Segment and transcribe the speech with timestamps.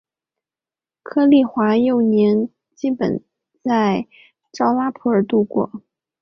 [1.03, 3.23] 柯棣华幼年基本
[3.61, 4.07] 在
[4.51, 5.83] 绍拉普尔度过。